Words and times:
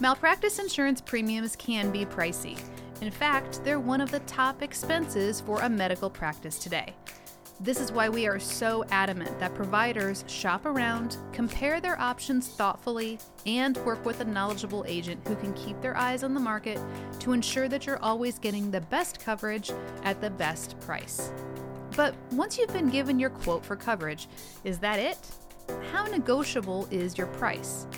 Malpractice 0.00 0.60
insurance 0.60 1.00
premiums 1.00 1.56
can 1.56 1.90
be 1.90 2.06
pricey. 2.06 2.56
In 3.00 3.10
fact, 3.10 3.64
they're 3.64 3.80
one 3.80 4.00
of 4.00 4.12
the 4.12 4.20
top 4.20 4.62
expenses 4.62 5.40
for 5.40 5.60
a 5.60 5.68
medical 5.68 6.08
practice 6.08 6.56
today. 6.56 6.94
This 7.58 7.80
is 7.80 7.90
why 7.90 8.08
we 8.08 8.28
are 8.28 8.38
so 8.38 8.84
adamant 8.92 9.36
that 9.40 9.56
providers 9.56 10.24
shop 10.28 10.66
around, 10.66 11.16
compare 11.32 11.80
their 11.80 12.00
options 12.00 12.46
thoughtfully, 12.46 13.18
and 13.44 13.76
work 13.78 14.04
with 14.04 14.20
a 14.20 14.24
knowledgeable 14.24 14.84
agent 14.86 15.26
who 15.26 15.34
can 15.34 15.52
keep 15.54 15.80
their 15.80 15.96
eyes 15.96 16.22
on 16.22 16.32
the 16.32 16.38
market 16.38 16.78
to 17.18 17.32
ensure 17.32 17.68
that 17.68 17.84
you're 17.84 17.98
always 17.98 18.38
getting 18.38 18.70
the 18.70 18.82
best 18.82 19.18
coverage 19.18 19.72
at 20.04 20.20
the 20.20 20.30
best 20.30 20.78
price. 20.78 21.32
But 21.96 22.14
once 22.30 22.56
you've 22.56 22.72
been 22.72 22.88
given 22.88 23.18
your 23.18 23.30
quote 23.30 23.64
for 23.64 23.74
coverage, 23.74 24.28
is 24.62 24.78
that 24.78 25.00
it? 25.00 25.18
How 25.90 26.04
negotiable 26.04 26.86
is 26.92 27.18
your 27.18 27.26
price? 27.26 27.88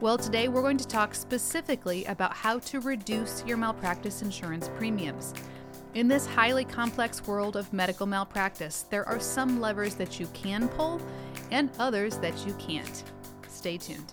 Well, 0.00 0.16
today 0.16 0.46
we're 0.46 0.62
going 0.62 0.76
to 0.76 0.86
talk 0.86 1.12
specifically 1.12 2.04
about 2.04 2.32
how 2.32 2.60
to 2.60 2.78
reduce 2.78 3.44
your 3.44 3.56
malpractice 3.56 4.22
insurance 4.22 4.70
premiums. 4.76 5.34
In 5.94 6.06
this 6.06 6.24
highly 6.24 6.64
complex 6.64 7.26
world 7.26 7.56
of 7.56 7.72
medical 7.72 8.06
malpractice, 8.06 8.84
there 8.90 9.08
are 9.08 9.18
some 9.18 9.60
levers 9.60 9.96
that 9.96 10.20
you 10.20 10.28
can 10.34 10.68
pull 10.68 11.00
and 11.50 11.68
others 11.80 12.16
that 12.18 12.46
you 12.46 12.54
can't. 12.60 13.02
Stay 13.48 13.76
tuned. 13.76 14.12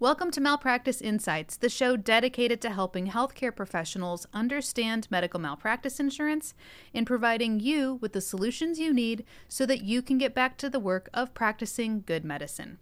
Welcome 0.00 0.30
to 0.30 0.40
Malpractice 0.40 1.02
Insights, 1.02 1.58
the 1.58 1.68
show 1.68 1.94
dedicated 1.94 2.62
to 2.62 2.70
helping 2.70 3.08
healthcare 3.08 3.54
professionals 3.54 4.26
understand 4.32 5.06
medical 5.10 5.38
malpractice 5.38 6.00
insurance 6.00 6.54
and 6.94 7.06
providing 7.06 7.60
you 7.60 7.98
with 8.00 8.14
the 8.14 8.22
solutions 8.22 8.80
you 8.80 8.94
need 8.94 9.26
so 9.46 9.66
that 9.66 9.82
you 9.82 10.00
can 10.00 10.16
get 10.16 10.34
back 10.34 10.56
to 10.56 10.70
the 10.70 10.80
work 10.80 11.10
of 11.12 11.34
practicing 11.34 12.00
good 12.00 12.24
medicine. 12.24 12.78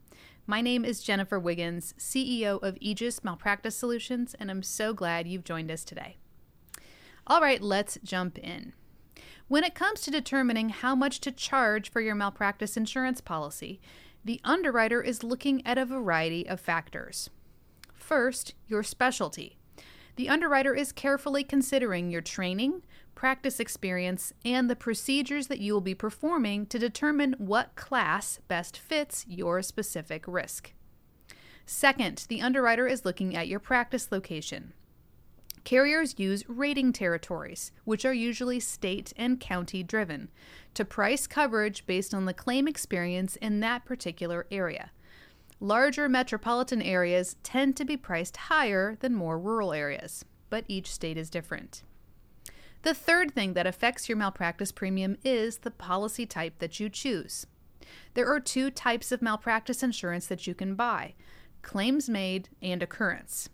My 0.47 0.61
name 0.61 0.85
is 0.85 1.03
Jennifer 1.03 1.41
Wiggins, 1.41 1.93
CEO 1.99 2.63
of 2.63 2.79
Aegis 2.81 3.25
Malpractice 3.25 3.75
Solutions, 3.75 4.37
and 4.39 4.49
I'm 4.49 4.63
so 4.63 4.93
glad 4.93 5.27
you've 5.27 5.43
joined 5.43 5.73
us 5.73 5.83
today. 5.83 6.19
All 7.27 7.41
right, 7.41 7.61
let's 7.61 7.99
jump 8.05 8.39
in. 8.39 8.75
When 9.49 9.65
it 9.65 9.75
comes 9.75 10.03
to 10.03 10.13
determining 10.13 10.69
how 10.69 10.95
much 10.95 11.21
to 11.23 11.33
charge 11.33 11.91
for 11.91 12.01
your 12.01 12.15
malpractice 12.15 12.77
insurance 12.77 13.21
policy, 13.21 13.81
the 14.25 14.41
underwriter 14.45 15.01
is 15.03 15.23
looking 15.23 15.65
at 15.67 15.79
a 15.79 15.85
variety 15.85 16.47
of 16.49 16.61
factors. 16.61 17.31
First, 17.95 18.55
your 18.67 18.83
specialty. 18.83 19.59
The 20.17 20.29
underwriter 20.29 20.75
is 20.75 20.93
carefully 20.93 21.45
considering 21.45 22.11
your 22.11 22.23
training, 22.23 22.83
practice 23.15 23.61
experience, 23.61 24.33
and 24.45 24.69
the 24.69 24.77
procedures 24.77 25.47
that 25.47 25.61
you 25.61 25.73
will 25.73 25.81
be 25.81 25.95
performing 25.95 26.67
to 26.67 26.79
determine 26.79 27.35
what 27.39 27.77
class 27.77 28.41
best 28.49 28.79
fits 28.79 29.25
your 29.29 29.63
specific 29.63 30.25
risk. 30.27 30.73
Second, 31.67 32.27
the 32.29 32.41
underwriter 32.41 32.87
is 32.87 33.05
looking 33.05 33.37
at 33.37 33.47
your 33.47 33.61
practice 33.61 34.11
location. 34.11 34.73
Carriers 35.69 36.15
use 36.17 36.49
rating 36.49 36.95
territories, 36.95 37.73
which 37.85 38.07
are 38.07 38.15
usually 38.15 38.59
state 38.59 39.13
and 39.19 39.39
county 39.39 39.83
driven, 39.83 40.31
to 40.73 40.83
price 40.83 41.27
coverage 41.27 41.85
based 41.85 42.15
on 42.15 42.25
the 42.25 42.33
claim 42.33 42.67
experience 42.67 43.37
in 43.37 43.61
that 43.61 43.85
particular 43.85 44.47
area. 44.51 44.93
Larger 45.61 46.09
metropolitan 46.09 46.81
areas 46.81 47.37
tend 47.43 47.77
to 47.77 47.85
be 47.85 47.99
priced 47.99 48.39
higher 48.39 48.97
than 49.01 49.15
more 49.15 49.39
rural 49.39 49.75
areas, 49.75 50.25
but 50.49 50.65
each 50.69 50.91
state 50.91 51.19
is 51.19 51.29
different. 51.29 51.83
The 52.81 52.95
third 52.95 53.35
thing 53.35 53.53
that 53.53 53.67
affects 53.67 54.09
your 54.09 54.17
malpractice 54.17 54.73
premium 54.73 55.19
is 55.23 55.59
the 55.59 55.71
policy 55.71 56.25
type 56.25 56.61
that 56.61 56.81
you 56.81 56.89
choose. 56.89 57.47
There 58.15 58.33
are 58.33 58.41
two 58.41 58.71
types 58.71 59.13
of 59.13 59.21
malpractice 59.21 59.83
insurance 59.83 60.29
that 60.29 60.47
you 60.47 60.55
can 60.55 60.77
buy 60.77 61.13
claims 61.61 62.09
made 62.09 62.49
and 62.63 62.83
occurrence. 62.83 63.51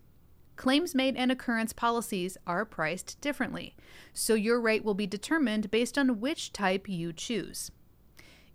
Claims 0.57 0.95
made 0.95 1.17
and 1.17 1.33
occurrence 1.33 1.73
policies 1.73 2.37
are 2.47 2.65
priced 2.65 3.21
differently, 3.21 3.75
so 4.13 4.35
your 4.35 4.61
rate 4.61 4.85
will 4.85 4.95
be 4.95 5.07
determined 5.07 5.71
based 5.71 5.99
on 5.99 6.21
which 6.21 6.53
type 6.53 6.89
you 6.89 7.13
choose. 7.13 7.71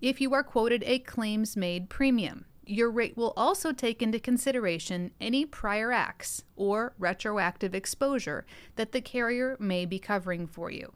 If 0.01 0.21
you 0.21 0.33
are 0.33 0.43
quoted 0.43 0.83
a 0.85 0.99
claims 0.99 1.57
made 1.57 1.89
premium, 1.89 2.45
your 2.65 2.89
rate 2.89 3.17
will 3.17 3.33
also 3.35 3.73
take 3.73 4.01
into 4.01 4.19
consideration 4.19 5.11
any 5.19 5.45
prior 5.45 5.91
acts 5.91 6.43
or 6.55 6.93
retroactive 6.97 7.75
exposure 7.75 8.45
that 8.75 8.91
the 8.91 9.01
carrier 9.01 9.57
may 9.59 9.85
be 9.85 9.99
covering 9.99 10.47
for 10.47 10.69
you. 10.69 10.93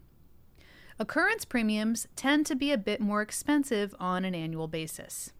Occurrence 0.98 1.44
premiums 1.44 2.06
tend 2.14 2.46
to 2.46 2.54
be 2.54 2.70
a 2.70 2.78
bit 2.78 3.00
more 3.00 3.20
expensive 3.20 3.94
on 3.98 4.24
an 4.24 4.34
annual 4.34 4.68
basis. 4.68 5.32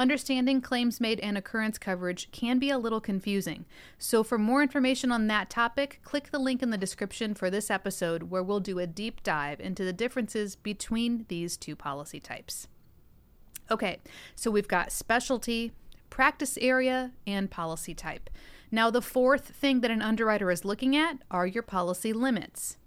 Understanding 0.00 0.62
claims 0.62 0.98
made 0.98 1.20
and 1.20 1.36
occurrence 1.36 1.76
coverage 1.76 2.30
can 2.32 2.58
be 2.58 2.70
a 2.70 2.78
little 2.78 3.02
confusing. 3.02 3.66
So, 3.98 4.22
for 4.22 4.38
more 4.38 4.62
information 4.62 5.12
on 5.12 5.26
that 5.26 5.50
topic, 5.50 6.00
click 6.04 6.30
the 6.30 6.38
link 6.38 6.62
in 6.62 6.70
the 6.70 6.78
description 6.78 7.34
for 7.34 7.50
this 7.50 7.70
episode 7.70 8.22
where 8.22 8.42
we'll 8.42 8.60
do 8.60 8.78
a 8.78 8.86
deep 8.86 9.22
dive 9.22 9.60
into 9.60 9.84
the 9.84 9.92
differences 9.92 10.56
between 10.56 11.26
these 11.28 11.58
two 11.58 11.76
policy 11.76 12.18
types. 12.18 12.66
Okay, 13.70 14.00
so 14.34 14.50
we've 14.50 14.66
got 14.66 14.90
specialty, 14.90 15.72
practice 16.08 16.56
area, 16.62 17.12
and 17.26 17.50
policy 17.50 17.92
type. 17.92 18.30
Now, 18.70 18.90
the 18.90 19.02
fourth 19.02 19.48
thing 19.48 19.82
that 19.82 19.90
an 19.90 20.00
underwriter 20.00 20.50
is 20.50 20.64
looking 20.64 20.96
at 20.96 21.18
are 21.30 21.46
your 21.46 21.62
policy 21.62 22.14
limits. 22.14 22.78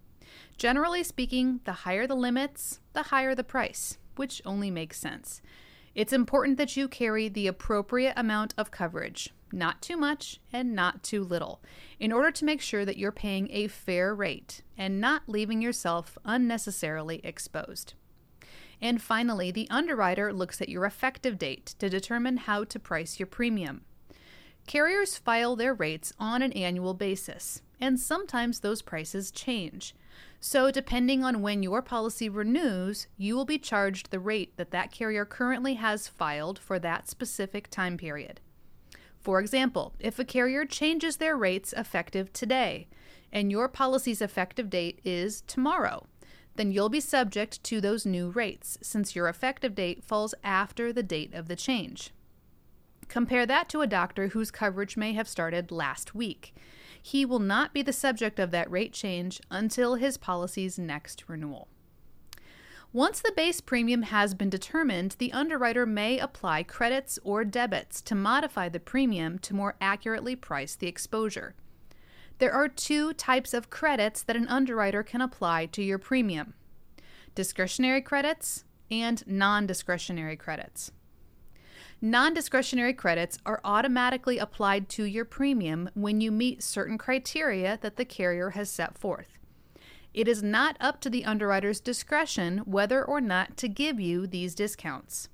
Generally 0.57 1.03
speaking, 1.03 1.59
the 1.65 1.73
higher 1.73 2.07
the 2.07 2.15
limits, 2.15 2.79
the 2.93 3.03
higher 3.03 3.35
the 3.35 3.43
price, 3.43 3.99
which 4.15 4.41
only 4.47 4.71
makes 4.71 4.99
sense. 4.99 5.43
It's 5.95 6.13
important 6.13 6.57
that 6.57 6.75
you 6.75 6.87
carry 6.87 7.29
the 7.29 7.47
appropriate 7.47 8.13
amount 8.17 8.55
of 8.57 8.71
coverage, 8.71 9.31
not 9.51 9.81
too 9.81 9.95
much 9.95 10.39
and 10.51 10.73
not 10.73 11.03
too 11.03 11.23
little, 11.23 11.61
in 11.99 12.11
order 12.11 12.31
to 12.31 12.45
make 12.45 12.61
sure 12.61 12.83
that 12.83 12.97
you're 12.97 13.11
paying 13.11 13.47
a 13.51 13.67
fair 13.67 14.15
rate 14.15 14.63
and 14.75 14.99
not 14.99 15.23
leaving 15.27 15.61
yourself 15.61 16.17
unnecessarily 16.25 17.21
exposed. 17.23 17.93
And 18.81 19.01
finally, 19.01 19.51
the 19.51 19.67
underwriter 19.69 20.33
looks 20.33 20.61
at 20.61 20.69
your 20.69 20.85
effective 20.85 21.37
date 21.37 21.75
to 21.77 21.89
determine 21.89 22.37
how 22.37 22.63
to 22.65 22.79
price 22.79 23.19
your 23.19 23.27
premium. 23.27 23.81
Carriers 24.65 25.17
file 25.17 25.55
their 25.55 25.73
rates 25.73 26.11
on 26.19 26.41
an 26.41 26.53
annual 26.53 26.93
basis, 26.93 27.61
and 27.79 27.99
sometimes 27.99 28.59
those 28.61 28.81
prices 28.81 29.29
change. 29.29 29.93
So, 30.39 30.71
depending 30.71 31.23
on 31.23 31.41
when 31.41 31.63
your 31.63 31.81
policy 31.81 32.27
renews, 32.27 33.07
you 33.17 33.35
will 33.35 33.45
be 33.45 33.57
charged 33.57 34.11
the 34.11 34.19
rate 34.19 34.57
that 34.57 34.71
that 34.71 34.91
carrier 34.91 35.23
currently 35.23 35.75
has 35.75 36.07
filed 36.07 36.59
for 36.59 36.79
that 36.79 37.09
specific 37.09 37.69
time 37.69 37.97
period. 37.97 38.41
For 39.21 39.39
example, 39.39 39.93
if 39.99 40.19
a 40.19 40.25
carrier 40.25 40.65
changes 40.65 41.15
their 41.15 41.37
rates 41.37 41.73
effective 41.73 42.33
today 42.33 42.87
and 43.31 43.49
your 43.49 43.69
policy's 43.69 44.21
effective 44.21 44.69
date 44.69 44.99
is 45.05 45.41
tomorrow, 45.41 46.07
then 46.55 46.71
you'll 46.71 46.89
be 46.89 46.99
subject 46.99 47.63
to 47.63 47.79
those 47.79 48.05
new 48.05 48.29
rates 48.29 48.77
since 48.81 49.15
your 49.15 49.29
effective 49.29 49.73
date 49.73 50.03
falls 50.03 50.35
after 50.43 50.91
the 50.91 51.03
date 51.03 51.33
of 51.33 51.47
the 51.47 51.55
change. 51.55 52.11
Compare 53.07 53.45
that 53.45 53.69
to 53.69 53.81
a 53.81 53.87
doctor 53.87 54.29
whose 54.29 54.51
coverage 54.51 54.97
may 54.97 55.13
have 55.13 55.27
started 55.27 55.71
last 55.71 56.13
week 56.13 56.53
he 57.05 57.25
will 57.25 57.39
not 57.39 57.73
be 57.73 57.81
the 57.81 57.91
subject 57.91 58.39
of 58.39 58.49
that 58.51 58.71
rate 58.71 58.93
change 58.93 59.41
until 59.51 59.95
his 59.95 60.17
policy's 60.17 60.79
next 60.79 61.25
renewal. 61.27 61.67
Once 62.93 63.19
the 63.19 63.33
base 63.35 63.59
premium 63.59 64.03
has 64.03 64.33
been 64.33 64.49
determined, 64.49 65.17
the 65.19 65.33
underwriter 65.33 65.85
may 65.85 66.17
apply 66.17 66.63
credits 66.63 67.19
or 67.21 67.43
debits 67.43 68.01
to 68.01 68.15
modify 68.15 68.69
the 68.69 68.79
premium 68.79 69.37
to 69.37 69.53
more 69.53 69.75
accurately 69.81 70.33
price 70.33 70.75
the 70.75 70.87
exposure. 70.87 71.55
There 72.37 72.53
are 72.53 72.69
two 72.69 73.11
types 73.11 73.53
of 73.53 73.69
credits 73.69 74.23
that 74.23 74.37
an 74.37 74.47
underwriter 74.47 75.03
can 75.03 75.19
apply 75.19 75.65
to 75.67 75.83
your 75.83 75.99
premium 75.99 76.53
discretionary 77.35 78.01
credits 78.01 78.63
and 78.89 79.27
non 79.27 79.67
discretionary 79.67 80.37
credits. 80.37 80.91
Non 82.01 82.33
discretionary 82.33 82.93
credits 82.93 83.37
are 83.45 83.61
automatically 83.63 84.37
applied 84.37 84.89
to 84.89 85.05
your 85.05 85.25
premium 85.25 85.89
when 85.93 86.21
you 86.21 86.31
meet 86.31 86.63
certain 86.63 86.97
criteria 86.97 87.79
that 87.81 87.95
the 87.95 88.05
carrier 88.05 88.51
has 88.51 88.69
set 88.69 88.97
forth. 88.97 89.37
It 90.13 90.27
is 90.27 90.43
not 90.43 90.77
up 90.79 91.01
to 91.01 91.09
the 91.09 91.25
underwriter's 91.25 91.79
discretion 91.79 92.59
whether 92.59 93.03
or 93.03 93.19
not 93.19 93.57
to 93.57 93.67
give 93.67 93.99
you 93.99 94.27
these 94.27 94.53
discounts. 94.53 95.29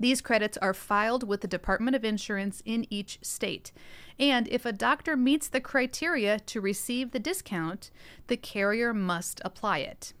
These 0.00 0.22
credits 0.22 0.56
are 0.58 0.74
filed 0.74 1.26
with 1.26 1.40
the 1.40 1.48
Department 1.48 1.94
of 1.94 2.04
Insurance 2.04 2.62
in 2.64 2.86
each 2.90 3.18
state, 3.22 3.70
and 4.18 4.48
if 4.48 4.64
a 4.66 4.72
doctor 4.72 5.16
meets 5.16 5.48
the 5.48 5.60
criteria 5.60 6.40
to 6.40 6.60
receive 6.60 7.10
the 7.10 7.18
discount, 7.18 7.90
the 8.26 8.36
carrier 8.36 8.92
must 8.92 9.40
apply 9.44 9.78
it. 9.78 10.12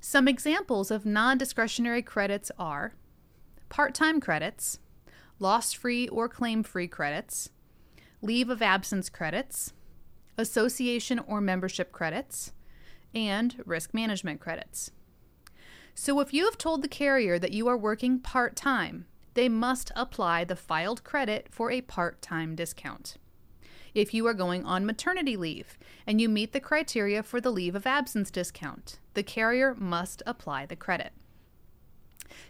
Some 0.00 0.28
examples 0.28 0.90
of 0.90 1.04
non 1.04 1.36
discretionary 1.36 2.02
credits 2.02 2.50
are 2.58 2.94
part 3.68 3.94
time 3.94 4.20
credits, 4.20 4.78
loss 5.38 5.72
free 5.72 6.08
or 6.08 6.28
claim 6.28 6.62
free 6.62 6.88
credits, 6.88 7.50
leave 8.22 8.48
of 8.48 8.62
absence 8.62 9.08
credits, 9.08 9.72
association 10.38 11.18
or 11.18 11.40
membership 11.40 11.92
credits, 11.92 12.52
and 13.14 13.62
risk 13.64 13.94
management 13.94 14.40
credits. 14.40 14.90
So 15.94 16.20
if 16.20 16.34
you 16.34 16.44
have 16.44 16.58
told 16.58 16.82
the 16.82 16.88
carrier 16.88 17.38
that 17.38 17.52
you 17.52 17.66
are 17.68 17.76
working 17.76 18.18
part 18.18 18.54
time, 18.54 19.06
they 19.34 19.48
must 19.48 19.92
apply 19.96 20.44
the 20.44 20.56
filed 20.56 21.04
credit 21.04 21.48
for 21.50 21.70
a 21.70 21.80
part 21.80 22.20
time 22.20 22.54
discount. 22.54 23.16
If 23.94 24.12
you 24.12 24.26
are 24.26 24.34
going 24.34 24.64
on 24.66 24.84
maternity 24.84 25.38
leave 25.38 25.78
and 26.06 26.20
you 26.20 26.28
meet 26.28 26.52
the 26.52 26.60
criteria 26.60 27.22
for 27.22 27.40
the 27.40 27.50
leave 27.50 27.74
of 27.74 27.86
absence 27.86 28.30
discount, 28.30 28.98
the 29.14 29.22
carrier 29.22 29.74
must 29.74 30.22
apply 30.26 30.66
the 30.66 30.76
credit. 30.76 31.12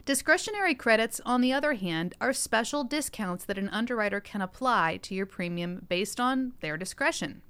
Discretionary 0.05 0.75
credits, 0.75 1.20
on 1.25 1.40
the 1.40 1.52
other 1.52 1.75
hand, 1.75 2.14
are 2.20 2.32
special 2.32 2.84
discounts 2.84 3.44
that 3.44 3.58
an 3.58 3.69
underwriter 3.70 4.20
can 4.20 4.40
apply 4.40 4.99
to 5.02 5.14
your 5.14 5.26
premium 5.26 5.84
based 5.88 6.20
on 6.20 6.52
their 6.61 6.76
discretion. 6.76 7.43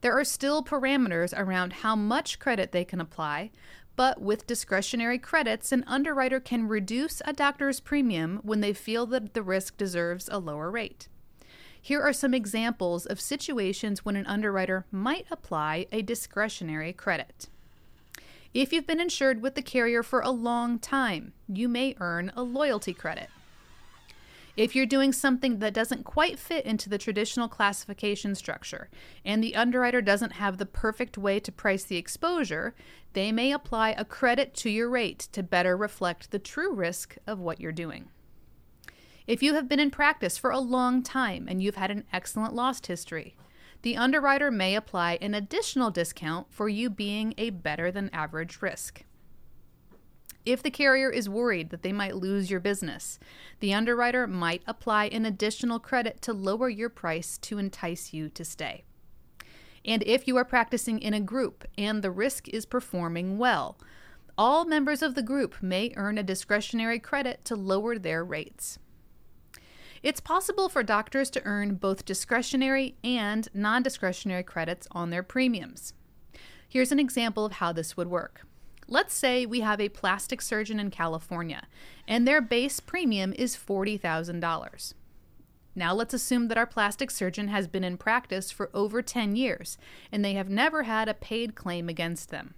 There 0.00 0.18
are 0.18 0.24
still 0.24 0.64
parameters 0.64 1.32
around 1.36 1.74
how 1.74 1.94
much 1.94 2.38
credit 2.38 2.72
they 2.72 2.84
can 2.84 3.00
apply, 3.00 3.50
but 3.94 4.20
with 4.20 4.46
discretionary 4.46 5.18
credits, 5.18 5.70
an 5.70 5.84
underwriter 5.86 6.40
can 6.40 6.66
reduce 6.66 7.22
a 7.24 7.32
doctor's 7.32 7.80
premium 7.80 8.40
when 8.42 8.60
they 8.60 8.72
feel 8.72 9.06
that 9.06 9.34
the 9.34 9.42
risk 9.42 9.76
deserves 9.76 10.28
a 10.32 10.38
lower 10.38 10.70
rate. 10.70 11.08
Here 11.80 12.00
are 12.00 12.12
some 12.12 12.32
examples 12.32 13.06
of 13.06 13.20
situations 13.20 14.04
when 14.04 14.16
an 14.16 14.26
underwriter 14.26 14.86
might 14.90 15.26
apply 15.30 15.86
a 15.92 16.02
discretionary 16.02 16.92
credit. 16.92 17.48
If 18.54 18.70
you've 18.70 18.86
been 18.86 19.00
insured 19.00 19.40
with 19.40 19.54
the 19.54 19.62
carrier 19.62 20.02
for 20.02 20.20
a 20.20 20.30
long 20.30 20.78
time, 20.78 21.32
you 21.48 21.68
may 21.68 21.96
earn 22.00 22.30
a 22.36 22.42
loyalty 22.42 22.92
credit. 22.92 23.30
If 24.58 24.76
you're 24.76 24.84
doing 24.84 25.14
something 25.14 25.60
that 25.60 25.72
doesn't 25.72 26.04
quite 26.04 26.38
fit 26.38 26.66
into 26.66 26.90
the 26.90 26.98
traditional 26.98 27.48
classification 27.48 28.34
structure 28.34 28.90
and 29.24 29.42
the 29.42 29.56
underwriter 29.56 30.02
doesn't 30.02 30.34
have 30.34 30.58
the 30.58 30.66
perfect 30.66 31.16
way 31.16 31.40
to 31.40 31.50
price 31.50 31.84
the 31.84 31.96
exposure, 31.96 32.74
they 33.14 33.32
may 33.32 33.52
apply 33.52 33.90
a 33.92 34.04
credit 34.04 34.52
to 34.56 34.68
your 34.68 34.90
rate 34.90 35.20
to 35.32 35.42
better 35.42 35.74
reflect 35.74 36.30
the 36.30 36.38
true 36.38 36.74
risk 36.74 37.16
of 37.26 37.40
what 37.40 37.58
you're 37.58 37.72
doing. 37.72 38.10
If 39.26 39.42
you 39.42 39.54
have 39.54 39.66
been 39.68 39.80
in 39.80 39.90
practice 39.90 40.36
for 40.36 40.50
a 40.50 40.58
long 40.58 41.02
time 41.02 41.46
and 41.48 41.62
you've 41.62 41.76
had 41.76 41.90
an 41.90 42.04
excellent 42.12 42.52
loss 42.52 42.84
history, 42.84 43.34
the 43.82 43.96
underwriter 43.96 44.50
may 44.50 44.74
apply 44.74 45.18
an 45.20 45.34
additional 45.34 45.90
discount 45.90 46.46
for 46.50 46.68
you 46.68 46.88
being 46.88 47.34
a 47.36 47.50
better 47.50 47.90
than 47.90 48.10
average 48.12 48.62
risk. 48.62 49.04
If 50.44 50.62
the 50.62 50.70
carrier 50.70 51.10
is 51.10 51.28
worried 51.28 51.70
that 51.70 51.82
they 51.82 51.92
might 51.92 52.16
lose 52.16 52.50
your 52.50 52.58
business, 52.58 53.20
the 53.60 53.74
underwriter 53.74 54.26
might 54.26 54.62
apply 54.66 55.06
an 55.06 55.24
additional 55.24 55.78
credit 55.78 56.20
to 56.22 56.32
lower 56.32 56.68
your 56.68 56.88
price 56.88 57.38
to 57.38 57.58
entice 57.58 58.12
you 58.12 58.28
to 58.30 58.44
stay. 58.44 58.84
And 59.84 60.02
if 60.04 60.26
you 60.26 60.36
are 60.36 60.44
practicing 60.44 61.00
in 61.00 61.14
a 61.14 61.20
group 61.20 61.64
and 61.76 62.02
the 62.02 62.10
risk 62.10 62.48
is 62.48 62.66
performing 62.66 63.38
well, 63.38 63.78
all 64.38 64.64
members 64.64 65.02
of 65.02 65.14
the 65.14 65.22
group 65.22 65.62
may 65.62 65.92
earn 65.96 66.18
a 66.18 66.22
discretionary 66.22 66.98
credit 66.98 67.44
to 67.44 67.54
lower 67.54 67.98
their 67.98 68.24
rates. 68.24 68.78
It's 70.02 70.20
possible 70.20 70.68
for 70.68 70.82
doctors 70.82 71.30
to 71.30 71.42
earn 71.44 71.76
both 71.76 72.04
discretionary 72.04 72.96
and 73.04 73.48
non 73.54 73.82
discretionary 73.82 74.42
credits 74.42 74.88
on 74.90 75.10
their 75.10 75.22
premiums. 75.22 75.94
Here's 76.68 76.90
an 76.90 76.98
example 76.98 77.44
of 77.44 77.52
how 77.52 77.72
this 77.72 77.96
would 77.96 78.08
work. 78.08 78.44
Let's 78.88 79.14
say 79.14 79.46
we 79.46 79.60
have 79.60 79.80
a 79.80 79.88
plastic 79.88 80.42
surgeon 80.42 80.80
in 80.80 80.90
California 80.90 81.68
and 82.08 82.26
their 82.26 82.40
base 82.40 82.80
premium 82.80 83.32
is 83.34 83.56
$40,000. 83.56 84.94
Now 85.74 85.94
let's 85.94 86.12
assume 86.12 86.48
that 86.48 86.58
our 86.58 86.66
plastic 86.66 87.10
surgeon 87.10 87.48
has 87.48 87.68
been 87.68 87.84
in 87.84 87.96
practice 87.96 88.50
for 88.50 88.70
over 88.74 89.02
10 89.02 89.36
years 89.36 89.78
and 90.10 90.24
they 90.24 90.34
have 90.34 90.48
never 90.48 90.82
had 90.82 91.08
a 91.08 91.14
paid 91.14 91.54
claim 91.54 91.88
against 91.88 92.30
them. 92.30 92.54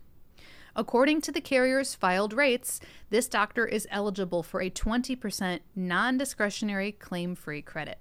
According 0.77 1.21
to 1.23 1.33
the 1.33 1.41
carrier's 1.41 1.95
filed 1.95 2.33
rates, 2.33 2.81
this 3.11 3.29
doctor 3.29 3.67
is 3.67 3.87
eligible 3.91 4.43
for 4.43 4.61
a 4.61 4.71
20% 4.71 5.61
non 5.77 6.19
discretionary 6.19 6.93
claim 6.93 7.35
free 7.35 7.63
credit. 7.63 7.99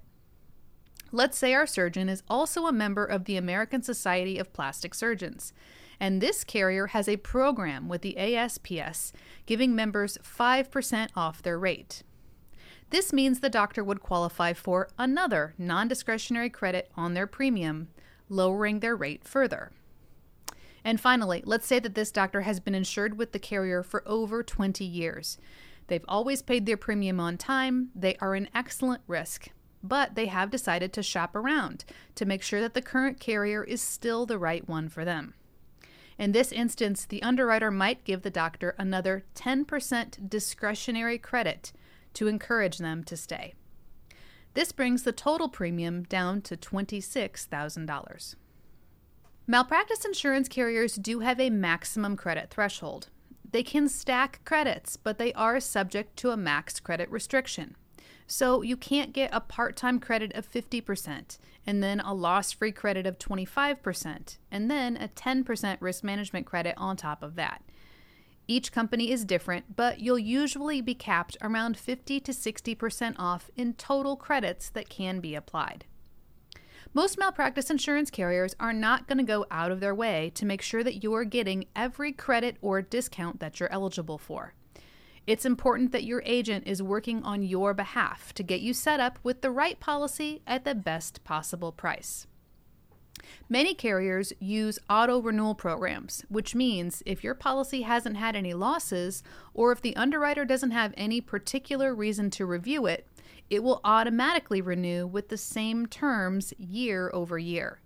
Let's 1.12 1.38
say 1.38 1.54
our 1.54 1.66
surgeon 1.66 2.08
is 2.08 2.24
also 2.28 2.66
a 2.66 2.72
member 2.72 3.04
of 3.04 3.24
the 3.24 3.36
American 3.36 3.82
Society 3.82 4.38
of 4.38 4.52
Plastic 4.52 4.94
Surgeons, 4.94 5.52
and 6.00 6.20
this 6.20 6.42
carrier 6.42 6.88
has 6.88 7.08
a 7.08 7.18
program 7.18 7.88
with 7.88 8.02
the 8.02 8.18
ASPS 8.18 9.12
giving 9.46 9.76
members 9.76 10.18
5% 10.24 11.10
off 11.14 11.42
their 11.42 11.58
rate. 11.58 12.02
This 12.90 13.12
means 13.12 13.38
the 13.38 13.48
doctor 13.48 13.84
would 13.84 14.00
qualify 14.00 14.52
for 14.52 14.88
another 14.98 15.54
non 15.56 15.86
discretionary 15.86 16.50
credit 16.50 16.90
on 16.96 17.14
their 17.14 17.28
premium, 17.28 17.88
lowering 18.28 18.80
their 18.80 18.96
rate 18.96 19.22
further. 19.22 19.70
And 20.84 21.00
finally, 21.00 21.42
let's 21.46 21.66
say 21.66 21.78
that 21.78 21.94
this 21.94 22.12
doctor 22.12 22.42
has 22.42 22.60
been 22.60 22.74
insured 22.74 23.16
with 23.16 23.32
the 23.32 23.38
carrier 23.38 23.82
for 23.82 24.06
over 24.06 24.42
20 24.42 24.84
years. 24.84 25.38
They've 25.86 26.04
always 26.06 26.42
paid 26.42 26.66
their 26.66 26.76
premium 26.76 27.18
on 27.18 27.38
time, 27.38 27.90
they 27.94 28.16
are 28.16 28.34
an 28.34 28.48
excellent 28.54 29.02
risk, 29.06 29.48
but 29.82 30.14
they 30.14 30.26
have 30.26 30.50
decided 30.50 30.92
to 30.92 31.02
shop 31.02 31.34
around 31.34 31.84
to 32.14 32.24
make 32.24 32.42
sure 32.42 32.60
that 32.60 32.74
the 32.74 32.82
current 32.82 33.20
carrier 33.20 33.64
is 33.64 33.82
still 33.82 34.24
the 34.26 34.38
right 34.38 34.66
one 34.68 34.88
for 34.88 35.04
them. 35.04 35.34
In 36.18 36.32
this 36.32 36.52
instance, 36.52 37.04
the 37.04 37.22
underwriter 37.22 37.70
might 37.70 38.04
give 38.04 38.22
the 38.22 38.30
doctor 38.30 38.74
another 38.78 39.24
10% 39.34 40.28
discretionary 40.30 41.18
credit 41.18 41.72
to 42.14 42.28
encourage 42.28 42.78
them 42.78 43.02
to 43.04 43.16
stay. 43.16 43.54
This 44.54 44.70
brings 44.70 45.02
the 45.02 45.12
total 45.12 45.48
premium 45.48 46.04
down 46.04 46.40
to 46.42 46.56
$26,000. 46.56 48.36
Malpractice 49.46 50.06
insurance 50.06 50.48
carriers 50.48 50.94
do 50.94 51.20
have 51.20 51.38
a 51.38 51.50
maximum 51.50 52.16
credit 52.16 52.48
threshold. 52.48 53.08
They 53.50 53.62
can 53.62 53.90
stack 53.90 54.40
credits, 54.46 54.96
but 54.96 55.18
they 55.18 55.34
are 55.34 55.60
subject 55.60 56.16
to 56.18 56.30
a 56.30 56.36
max 56.36 56.80
credit 56.80 57.10
restriction. 57.10 57.76
So 58.26 58.62
you 58.62 58.78
can't 58.78 59.12
get 59.12 59.28
a 59.34 59.40
part 59.40 59.76
time 59.76 60.00
credit 60.00 60.32
of 60.34 60.50
50%, 60.50 61.38
and 61.66 61.82
then 61.82 62.00
a 62.00 62.14
loss 62.14 62.52
free 62.52 62.72
credit 62.72 63.06
of 63.06 63.18
25%, 63.18 64.38
and 64.50 64.70
then 64.70 64.96
a 64.96 65.08
10% 65.08 65.76
risk 65.80 66.02
management 66.02 66.46
credit 66.46 66.74
on 66.78 66.96
top 66.96 67.22
of 67.22 67.34
that. 67.34 67.62
Each 68.48 68.72
company 68.72 69.10
is 69.10 69.26
different, 69.26 69.76
but 69.76 70.00
you'll 70.00 70.18
usually 70.18 70.80
be 70.80 70.94
capped 70.94 71.36
around 71.42 71.76
50 71.76 72.18
to 72.20 72.32
60% 72.32 73.14
off 73.18 73.50
in 73.56 73.74
total 73.74 74.16
credits 74.16 74.70
that 74.70 74.88
can 74.88 75.20
be 75.20 75.34
applied. 75.34 75.84
Most 76.96 77.18
malpractice 77.18 77.70
insurance 77.70 78.08
carriers 78.08 78.54
are 78.60 78.72
not 78.72 79.08
going 79.08 79.18
to 79.18 79.24
go 79.24 79.46
out 79.50 79.72
of 79.72 79.80
their 79.80 79.96
way 79.96 80.30
to 80.36 80.46
make 80.46 80.62
sure 80.62 80.84
that 80.84 81.02
you 81.02 81.12
are 81.14 81.24
getting 81.24 81.66
every 81.74 82.12
credit 82.12 82.56
or 82.62 82.80
discount 82.82 83.40
that 83.40 83.58
you're 83.58 83.72
eligible 83.72 84.16
for. 84.16 84.54
It's 85.26 85.44
important 85.44 85.90
that 85.90 86.04
your 86.04 86.22
agent 86.24 86.68
is 86.68 86.84
working 86.84 87.20
on 87.24 87.42
your 87.42 87.74
behalf 87.74 88.32
to 88.34 88.44
get 88.44 88.60
you 88.60 88.72
set 88.72 89.00
up 89.00 89.18
with 89.24 89.42
the 89.42 89.50
right 89.50 89.80
policy 89.80 90.42
at 90.46 90.64
the 90.64 90.76
best 90.76 91.24
possible 91.24 91.72
price. 91.72 92.28
Many 93.48 93.74
carriers 93.74 94.32
use 94.38 94.78
auto 94.88 95.20
renewal 95.20 95.56
programs, 95.56 96.24
which 96.28 96.54
means 96.54 97.02
if 97.04 97.24
your 97.24 97.34
policy 97.34 97.82
hasn't 97.82 98.18
had 98.18 98.36
any 98.36 98.54
losses 98.54 99.24
or 99.52 99.72
if 99.72 99.80
the 99.80 99.96
underwriter 99.96 100.44
doesn't 100.44 100.70
have 100.70 100.94
any 100.96 101.20
particular 101.20 101.92
reason 101.92 102.30
to 102.30 102.46
review 102.46 102.86
it, 102.86 103.08
it 103.50 103.62
will 103.62 103.80
automatically 103.84 104.60
renew 104.60 105.06
with 105.06 105.28
the 105.28 105.36
same 105.36 105.86
terms 105.86 106.52
year 106.58 107.10
over 107.12 107.38
year. 107.38 107.80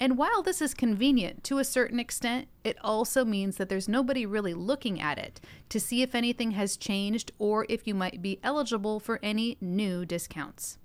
And 0.00 0.16
while 0.16 0.42
this 0.42 0.62
is 0.62 0.74
convenient 0.74 1.42
to 1.44 1.58
a 1.58 1.64
certain 1.64 1.98
extent, 1.98 2.46
it 2.62 2.76
also 2.82 3.24
means 3.24 3.56
that 3.56 3.68
there's 3.68 3.88
nobody 3.88 4.24
really 4.24 4.54
looking 4.54 5.00
at 5.00 5.18
it 5.18 5.40
to 5.70 5.80
see 5.80 6.02
if 6.02 6.14
anything 6.14 6.52
has 6.52 6.76
changed 6.76 7.32
or 7.38 7.66
if 7.68 7.86
you 7.86 7.94
might 7.94 8.22
be 8.22 8.38
eligible 8.44 9.00
for 9.00 9.18
any 9.22 9.56
new 9.60 10.06
discounts. 10.06 10.78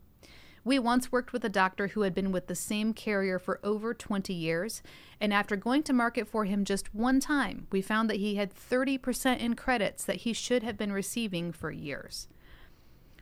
We 0.65 0.79
once 0.79 1.11
worked 1.11 1.33
with 1.33 1.43
a 1.43 1.49
doctor 1.49 1.87
who 1.87 2.01
had 2.01 2.15
been 2.15 2.31
with 2.31 2.47
the 2.47 2.55
same 2.55 2.93
carrier 2.93 3.37
for 3.37 3.59
over 3.63 3.93
20 3.93 4.33
years, 4.33 4.81
and 5.19 5.33
after 5.33 5.57
going 5.57 5.83
to 5.83 5.93
market 5.93 6.27
for 6.27 6.45
him 6.45 6.63
just 6.63 6.95
one 6.95 7.19
time, 7.19 7.67
we 7.69 7.81
found 7.81 8.09
that 8.09 8.17
he 8.17 8.35
had 8.35 8.55
30% 8.55 9.39
in 9.39 9.55
credits 9.55 10.05
that 10.05 10.17
he 10.17 10.31
should 10.31 10.63
have 10.63 10.77
been 10.77 10.93
receiving 10.93 11.51
for 11.51 11.69
years. 11.69 12.29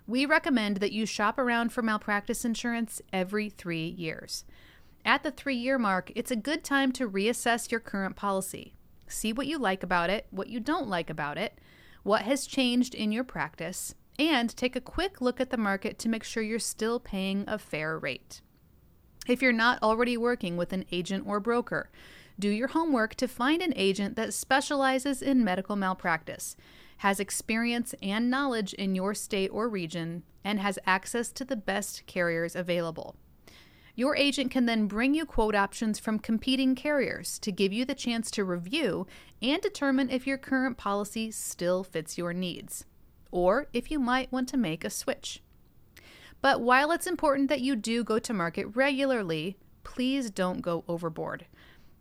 We 0.08 0.25
recommend 0.25 0.77
that 0.77 0.91
you 0.91 1.05
shop 1.05 1.38
around 1.38 1.72
for 1.72 1.81
malpractice 1.81 2.43
insurance 2.43 3.01
every 3.13 3.50
three 3.50 3.88
years. 3.88 4.46
At 5.05 5.24
the 5.24 5.31
three 5.31 5.55
year 5.55 5.77
mark, 5.77 6.12
it's 6.15 6.31
a 6.31 6.36
good 6.36 6.63
time 6.63 6.91
to 6.93 7.10
reassess 7.10 7.72
your 7.72 7.79
current 7.79 8.15
policy. 8.15 8.74
See 9.08 9.34
what 9.34 9.48
you 9.48 9.58
like 9.58 9.84
about 9.84 10.10
it, 10.10 10.27
what 10.31 10.48
you 10.48 10.60
don't 10.60 10.88
like 10.88 11.10
about 11.10 11.38
it, 11.38 11.60
what 12.03 12.24
has 12.24 12.48
changed 12.48 12.96
in 12.96 13.12
your 13.12 13.24
practice, 13.24 13.96
and 14.17 14.55
take 14.55 14.75
a 14.75 14.81
quick 14.81 15.22
look 15.22 15.39
at 15.39 15.50
the 15.50 15.58
market 15.58 15.98
to 16.00 16.10
make 16.10 16.24
sure 16.24 16.43
you're 16.43 16.60
still 16.60 17.00
paying 17.00 17.43
a 17.48 17.58
fair 17.58 17.98
rate. 17.98 18.41
If 19.27 19.41
you're 19.41 19.53
not 19.53 19.81
already 19.84 20.17
working 20.17 20.58
with 20.58 20.74
an 20.74 20.86
agent 20.91 21.25
or 21.27 21.39
broker, 21.39 21.89
do 22.39 22.50
your 22.50 22.70
homework 22.70 23.15
to 23.15 23.27
find 23.27 23.62
an 23.62 23.74
agent 23.75 24.15
that 24.15 24.34
specializes 24.34 25.22
in 25.22 25.43
medical 25.43 25.75
malpractice 25.75 26.55
has 27.01 27.20
experience 27.20 27.96
and 28.03 28.29
knowledge 28.29 28.74
in 28.75 28.93
your 28.93 29.15
state 29.15 29.50
or 29.51 29.67
region, 29.67 30.22
and 30.43 30.60
has 30.60 30.77
access 30.86 31.31
to 31.31 31.43
the 31.43 31.55
best 31.55 32.05
carriers 32.05 32.55
available. 32.55 33.15
Your 33.96 34.15
agent 34.15 34.51
can 34.51 34.67
then 34.67 34.86
bring 34.86 35.15
you 35.15 35.25
quote 35.25 35.55
options 35.55 35.98
from 35.98 36.20
competing 36.20 36.75
carriers 36.75 37.39
to 37.39 37.51
give 37.51 37.74
you 37.74 37.86
the 37.86 37.96
chance 37.96 38.29
to 38.31 38.46
review 38.46 39.08
and 39.41 39.60
determine 39.63 40.12
if 40.12 40.27
your 40.27 40.38
current 40.38 40.77
policy 40.77 41.31
still 41.31 41.84
fits 41.84 42.20
your 42.20 42.34
needs, 42.34 42.86
or 43.31 43.65
if 43.74 43.89
you 43.89 44.00
might 44.00 44.31
want 44.31 44.48
to 44.50 44.58
make 44.58 44.86
a 44.86 44.91
switch. 44.91 45.41
But 46.39 46.62
while 46.62 46.91
it's 46.91 47.08
important 47.08 47.50
that 47.50 47.62
you 47.62 47.75
do 47.75 48.03
go 48.03 48.20
to 48.20 48.31
market 48.31 48.67
regularly, 48.75 49.58
please 49.84 50.29
don't 50.29 50.62
go 50.62 50.84
overboard. 50.88 51.48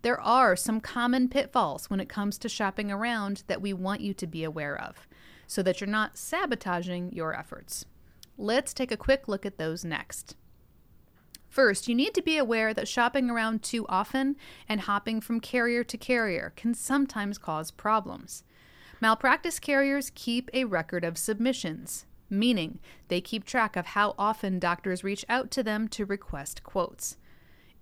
There 0.02 0.20
are 0.20 0.56
some 0.56 0.80
common 0.80 1.28
pitfalls 1.28 1.90
when 1.90 2.00
it 2.00 2.08
comes 2.08 2.38
to 2.38 2.48
shopping 2.48 2.90
around 2.90 3.44
that 3.48 3.60
we 3.60 3.72
want 3.72 4.00
you 4.00 4.14
to 4.14 4.26
be 4.26 4.44
aware 4.44 4.80
of 4.80 5.06
so 5.46 5.62
that 5.62 5.80
you're 5.80 5.88
not 5.88 6.16
sabotaging 6.16 7.12
your 7.12 7.36
efforts. 7.36 7.84
Let's 8.38 8.72
take 8.72 8.90
a 8.90 8.96
quick 8.96 9.28
look 9.28 9.44
at 9.44 9.58
those 9.58 9.84
next. 9.84 10.36
First, 11.50 11.88
you 11.88 11.94
need 11.94 12.14
to 12.14 12.22
be 12.22 12.38
aware 12.38 12.72
that 12.72 12.88
shopping 12.88 13.28
around 13.28 13.62
too 13.62 13.84
often 13.88 14.36
and 14.68 14.82
hopping 14.82 15.20
from 15.20 15.40
carrier 15.40 15.82
to 15.84 15.98
carrier 15.98 16.52
can 16.56 16.72
sometimes 16.72 17.36
cause 17.36 17.72
problems. 17.72 18.44
Malpractice 19.00 19.58
carriers 19.58 20.12
keep 20.14 20.48
a 20.54 20.64
record 20.64 21.04
of 21.04 21.18
submissions, 21.18 22.06
meaning 22.30 22.78
they 23.08 23.20
keep 23.20 23.44
track 23.44 23.74
of 23.74 23.86
how 23.86 24.14
often 24.16 24.60
doctors 24.60 25.02
reach 25.02 25.24
out 25.28 25.50
to 25.50 25.62
them 25.62 25.88
to 25.88 26.06
request 26.06 26.62
quotes. 26.62 27.16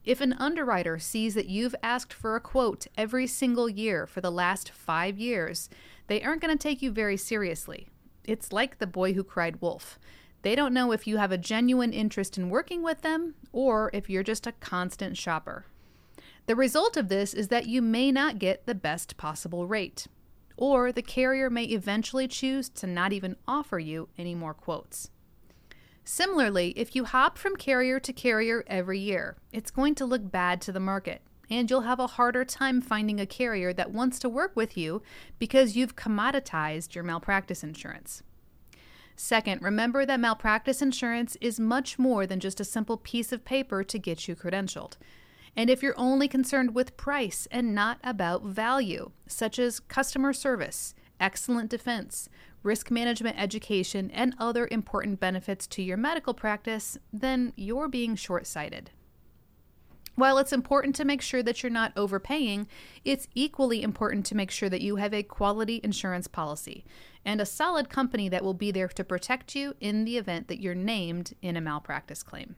If 0.09 0.23
an 0.23 0.33
underwriter 0.39 0.99
sees 0.99 1.35
that 1.35 1.51
you've 1.51 1.75
asked 1.83 2.15
for 2.15 2.35
a 2.35 2.41
quote 2.41 2.87
every 2.97 3.27
single 3.27 3.69
year 3.69 4.07
for 4.07 4.23
the 4.23 4.31
last 4.31 4.71
five 4.71 5.19
years, 5.19 5.69
they 6.07 6.23
aren't 6.23 6.41
going 6.41 6.57
to 6.57 6.63
take 6.63 6.81
you 6.81 6.91
very 6.91 7.19
seriously. 7.19 7.91
It's 8.25 8.51
like 8.51 8.79
the 8.79 8.87
boy 8.87 9.13
who 9.13 9.23
cried 9.23 9.61
wolf. 9.61 9.99
They 10.41 10.55
don't 10.55 10.73
know 10.73 10.93
if 10.93 11.07
you 11.07 11.19
have 11.19 11.31
a 11.31 11.37
genuine 11.37 11.93
interest 11.93 12.39
in 12.39 12.49
working 12.49 12.83
with 12.83 13.03
them 13.03 13.35
or 13.53 13.91
if 13.93 14.09
you're 14.09 14.23
just 14.23 14.47
a 14.47 14.53
constant 14.53 15.19
shopper. 15.19 15.67
The 16.47 16.57
result 16.57 16.97
of 16.97 17.11
this 17.11 17.35
is 17.35 17.49
that 17.49 17.67
you 17.67 17.83
may 17.83 18.11
not 18.11 18.39
get 18.39 18.65
the 18.65 18.75
best 18.75 19.19
possible 19.19 19.67
rate, 19.67 20.07
or 20.57 20.91
the 20.91 21.03
carrier 21.03 21.51
may 21.51 21.65
eventually 21.65 22.29
choose 22.29 22.71
to 22.71 22.87
not 22.87 23.13
even 23.13 23.37
offer 23.47 23.79
you 23.79 24.09
any 24.17 24.35
more 24.35 24.55
quotes. 24.55 25.11
Similarly, 26.11 26.73
if 26.75 26.97
you 26.97 27.05
hop 27.05 27.37
from 27.37 27.55
carrier 27.55 28.01
to 28.01 28.15
carrier 28.15 28.65
every 28.67 28.99
year, 28.99 29.37
it's 29.53 29.71
going 29.71 29.95
to 29.97 30.07
look 30.07 30.31
bad 30.31 30.63
to 30.63 30.73
the 30.73 30.81
market, 30.81 31.21
and 31.51 31.69
you'll 31.69 31.83
have 31.83 32.01
a 32.01 32.07
harder 32.07 32.47
time 32.47 32.81
finding 32.81 33.21
a 33.21 33.27
carrier 33.27 33.75
that 33.75 33.91
wants 33.91 34.19
to 34.21 34.29
work 34.31 34.57
with 34.57 34.75
you 34.75 35.03
because 35.39 35.77
you've 35.77 35.97
commoditized 35.97 36.95
your 36.95 37.05
malpractice 37.05 37.63
insurance. 37.63 38.23
Second, 39.17 39.61
remember 39.61 40.07
that 40.07 40.19
malpractice 40.19 40.81
insurance 40.81 41.37
is 41.43 41.61
much 41.61 41.99
more 41.99 42.27
than 42.27 42.41
just 42.41 42.59
a 42.59 42.65
simple 42.65 42.97
piece 42.97 43.31
of 43.31 43.45
paper 43.45 43.85
to 43.85 43.99
get 43.99 44.27
you 44.27 44.35
credentialed. 44.35 44.95
And 45.55 45.69
if 45.69 45.83
you're 45.83 45.99
only 46.01 46.27
concerned 46.27 46.75
with 46.75 46.97
price 46.97 47.47
and 47.51 47.75
not 47.75 47.99
about 48.03 48.45
value, 48.45 49.11
such 49.27 49.59
as 49.59 49.79
customer 49.79 50.33
service, 50.33 50.95
excellent 51.21 51.71
defense, 51.71 52.29
risk 52.63 52.91
management 52.91 53.39
education, 53.39 54.11
and 54.13 54.35
other 54.39 54.69
important 54.71 55.21
benefits 55.21 55.67
to 55.69 55.83
your 55.83 55.97
medical 55.97 56.35
practice, 56.35 56.99
then 57.13 57.53
you're 57.57 57.89
being 57.89 58.17
short 58.17 58.47
sighted. 58.47 58.91
While 60.19 60.39
it's 60.39 60.53
important 60.53 60.97
to 60.97 61.05
make 61.05 61.23
sure 61.23 61.45
that 61.45 61.63
you're 61.63 61.71
not 61.71 61.93
overpaying, 61.97 62.67
it's 63.05 63.29
equally 63.37 63.85
important 63.85 64.27
to 64.27 64.35
make 64.35 64.51
sure 64.51 64.69
that 64.69 64.81
you 64.81 64.97
have 64.97 65.15
a 65.15 65.23
quality 65.23 65.81
insurance 65.85 66.27
policy 66.27 66.85
and 67.25 67.41
a 67.41 67.47
solid 67.47 67.89
company 67.89 68.29
that 68.29 68.43
will 68.43 68.53
be 68.53 68.73
there 68.73 68.89
to 68.89 69.05
protect 69.05 69.55
you 69.55 69.75
in 69.79 70.05
the 70.05 70.17
event 70.17 70.49
that 70.49 70.61
you're 70.61 70.75
named 70.75 71.35
in 71.41 71.57
a 71.57 71.61
malpractice 71.61 72.25
claim. 72.25 72.57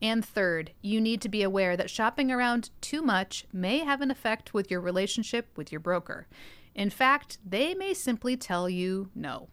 And 0.00 0.24
third, 0.24 0.70
you 0.82 1.00
need 1.00 1.20
to 1.22 1.28
be 1.28 1.42
aware 1.42 1.76
that 1.76 1.90
shopping 1.90 2.30
around 2.30 2.70
too 2.80 3.02
much 3.02 3.44
may 3.52 3.78
have 3.78 4.00
an 4.00 4.12
effect 4.12 4.54
with 4.54 4.70
your 4.70 4.80
relationship 4.80 5.48
with 5.56 5.72
your 5.72 5.80
broker. 5.80 6.28
In 6.74 6.90
fact, 6.90 7.38
they 7.44 7.74
may 7.74 7.94
simply 7.94 8.36
tell 8.36 8.68
you 8.68 9.10
no 9.14 9.48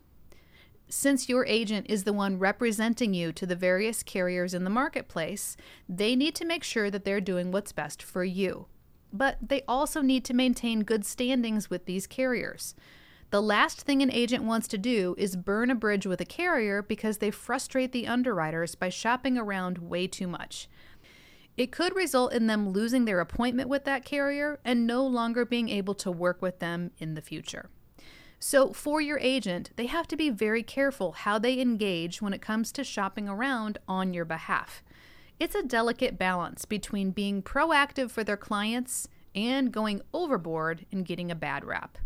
since 0.90 1.30
your 1.30 1.46
agent 1.46 1.86
is 1.88 2.04
the 2.04 2.14
one 2.14 2.40
representing 2.40 3.14
you 3.14 3.32
to 3.32 3.46
the 3.46 3.56
various 3.56 4.02
carriers 4.02 4.54
in 4.54 4.64
the 4.64 4.70
marketplace, 4.70 5.56
they 5.88 6.16
need 6.16 6.36
to 6.36 6.46
make 6.46 6.64
sure 6.64 6.90
that 6.90 7.06
they're 7.06 7.22
doing 7.22 7.52
what's 7.52 7.72
best 7.72 8.02
for 8.02 8.24
you. 8.24 8.66
But 9.14 9.38
they 9.42 9.64
also 9.68 10.02
need 10.02 10.26
to 10.26 10.34
maintain 10.34 10.82
good 10.82 11.06
standings 11.06 11.70
with 11.70 11.86
these 11.86 12.08
carriers. 12.08 12.76
The 13.30 13.42
last 13.42 13.82
thing 13.82 14.02
an 14.02 14.12
agent 14.12 14.44
wants 14.44 14.68
to 14.70 14.78
do 14.78 15.14
is 15.18 15.36
burn 15.36 15.70
a 15.70 15.76
bridge 15.76 16.08
with 16.08 16.20
a 16.20 16.26
carrier 16.26 16.82
because 16.82 17.20
they 17.20 17.30
frustrate 17.30 17.92
the 17.92 18.08
underwriters 18.08 18.74
by 18.74 18.90
shopping 18.90 19.38
around 19.38 19.78
way 19.78 20.08
too 20.08 20.28
much. 20.28 20.68
It 21.60 21.74
could 21.74 21.94
result 21.94 22.32
in 22.32 22.48
them 22.48 22.70
losing 22.70 23.04
their 23.04 23.20
appointment 23.20 23.68
with 23.68 23.84
that 23.84 24.06
carrier 24.06 24.62
and 24.64 24.88
no 24.88 25.06
longer 25.06 25.44
being 25.44 25.68
able 25.68 25.94
to 25.96 26.10
work 26.10 26.42
with 26.42 26.60
them 26.60 26.92
in 27.00 27.16
the 27.16 27.22
future. 27.22 27.70
So, 28.40 28.72
for 28.72 29.02
your 29.02 29.20
agent, 29.20 29.72
they 29.76 29.88
have 29.88 30.08
to 30.08 30.16
be 30.16 30.30
very 30.30 30.64
careful 30.64 31.12
how 31.12 31.38
they 31.38 31.60
engage 31.60 32.22
when 32.22 32.32
it 32.32 32.42
comes 32.42 32.72
to 32.72 32.86
shopping 32.86 33.28
around 33.28 33.78
on 33.90 34.14
your 34.14 34.24
behalf. 34.24 34.82
It's 35.38 35.54
a 35.54 35.62
delicate 35.62 36.18
balance 36.18 36.64
between 36.64 37.12
being 37.12 37.44
proactive 37.44 38.10
for 38.10 38.24
their 38.24 38.38
clients 38.38 39.10
and 39.36 39.70
going 39.70 40.02
overboard 40.14 40.86
and 40.94 41.06
getting 41.06 41.30
a 41.30 41.36
bad 41.36 41.66
rap. 41.66 41.98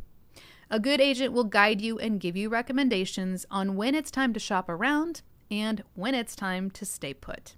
A 0.71 0.79
good 0.79 0.99
agent 0.99 1.31
will 1.31 1.43
guide 1.43 1.79
you 1.79 1.99
and 1.99 2.19
give 2.19 2.35
you 2.35 2.49
recommendations 2.49 3.45
on 3.51 3.75
when 3.75 3.93
it's 3.93 4.09
time 4.09 4.33
to 4.33 4.39
shop 4.39 4.67
around 4.67 5.21
and 5.51 5.83
when 5.93 6.15
it's 6.15 6.35
time 6.35 6.71
to 6.71 6.87
stay 6.87 7.13
put. 7.13 7.55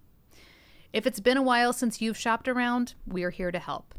If 0.96 1.06
it's 1.06 1.20
been 1.20 1.36
a 1.36 1.42
while 1.42 1.74
since 1.74 2.00
you've 2.00 2.16
shopped 2.16 2.48
around, 2.48 2.94
we're 3.06 3.32
here 3.32 3.52
to 3.52 3.60
help. 3.60 3.94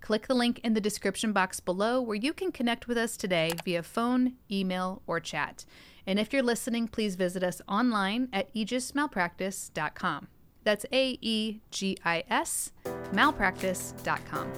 Click 0.00 0.28
the 0.28 0.34
link 0.34 0.60
in 0.64 0.72
the 0.72 0.80
description 0.80 1.34
box 1.34 1.60
below 1.60 2.00
where 2.00 2.16
you 2.16 2.32
can 2.32 2.52
connect 2.52 2.88
with 2.88 2.96
us 2.96 3.18
today 3.18 3.52
via 3.66 3.82
phone, 3.82 4.32
email, 4.50 5.02
or 5.06 5.20
chat. 5.20 5.66
And 6.06 6.18
if 6.18 6.32
you're 6.32 6.42
listening, 6.42 6.88
please 6.88 7.16
visit 7.16 7.42
us 7.42 7.60
online 7.68 8.30
at 8.32 8.50
aegismalpractice.com. 8.54 10.28
That's 10.64 10.86
A 10.90 11.18
E 11.20 11.60
G 11.70 11.98
I 12.02 12.24
S 12.30 12.72
malpractice.com. 13.12 14.50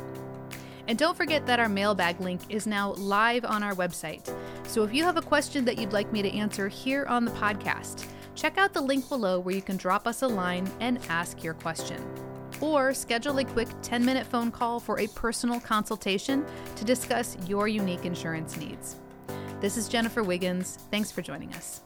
And 0.87 0.97
don't 0.97 1.17
forget 1.17 1.45
that 1.47 1.59
our 1.59 1.69
mailbag 1.69 2.21
link 2.21 2.41
is 2.49 2.69
now 2.69 2.93
live 2.93 3.45
on 3.45 3.65
our 3.65 3.75
website. 3.75 4.33
So 4.69 4.85
if 4.85 4.95
you 4.95 5.03
have 5.03 5.17
a 5.17 5.23
question 5.23 5.65
that 5.65 5.77
you'd 5.77 5.93
like 5.93 6.13
me 6.13 6.23
to 6.23 6.31
answer 6.31 6.69
here 6.69 7.05
on 7.07 7.25
the 7.25 7.33
podcast, 7.33 8.07
check 8.41 8.57
out 8.57 8.73
the 8.73 8.81
link 8.81 9.07
below 9.11 9.39
where 9.39 9.55
you 9.55 9.61
can 9.61 9.77
drop 9.77 10.07
us 10.07 10.23
a 10.23 10.29
line 10.29 10.67
and 10.81 10.99
ask 11.11 11.45
your 11.45 11.53
question 11.53 12.03
or 12.63 12.95
schedule 12.95 13.39
a 13.39 13.45
quick 13.45 13.69
10 13.83 14.03
minute 14.03 14.27
phone 14.27 14.51
call 14.51 14.81
for 14.81 14.99
a 14.99 15.07
personal 15.09 15.61
consultation 15.61 16.45
to 16.77 16.85
discuss 16.85 17.37
your 17.47 17.69
unique 17.69 18.07
insurance 18.07 18.57
needs. 18.57 18.97
This 19.61 19.77
is 19.77 19.89
Jennifer 19.89 20.23
Wiggins. 20.23 20.79
Thanks 20.91 21.13
for 21.13 21.21
joining 21.21 21.53
us. 21.53 21.83